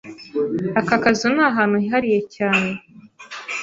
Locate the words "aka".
0.79-0.95